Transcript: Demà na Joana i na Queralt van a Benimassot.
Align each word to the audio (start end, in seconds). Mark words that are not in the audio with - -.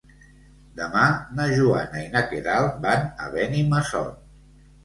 Demà 0.79 1.03
na 1.41 1.45
Joana 1.59 2.01
i 2.05 2.07
na 2.15 2.25
Queralt 2.33 2.81
van 2.87 3.07
a 3.27 3.31
Benimassot. 3.37 4.21